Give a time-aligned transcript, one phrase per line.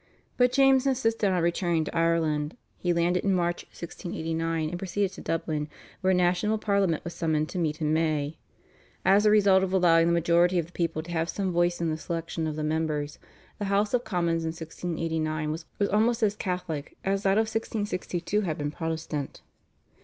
[0.35, 2.57] But James insisted on returning to Ireland.
[2.79, 5.67] He landed in March 1689 and proceeded to Dublin,
[5.99, 8.39] where a national Parliament was summoned to meet in May.
[9.05, 11.91] As a result of allowing the majority of the people to have some voice in
[11.91, 13.19] the selection of the members,
[13.59, 18.57] the House of Commons in 1689 was almost as Catholic as that of 1662 had
[18.57, 19.41] been Protestant.